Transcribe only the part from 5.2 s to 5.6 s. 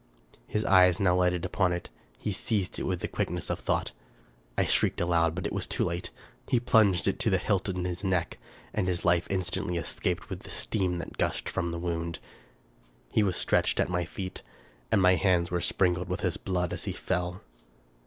but it